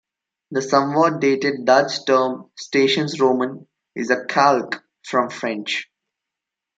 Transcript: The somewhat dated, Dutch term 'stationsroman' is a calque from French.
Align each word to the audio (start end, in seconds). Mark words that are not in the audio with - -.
The 0.49 0.63
somewhat 0.63 1.19
dated, 1.21 1.63
Dutch 1.65 2.07
term 2.07 2.49
'stationsroman' 2.57 3.67
is 3.93 4.09
a 4.09 4.25
calque 4.25 4.81
from 5.07 5.29
French. 5.29 5.91